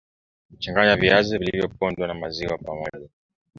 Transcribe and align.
changanya 0.59 0.95
viazi 0.95 1.37
vilivyopondwa 1.37 2.07
na 2.07 2.13
mziwa 2.13 2.57
pamoja 2.57 3.09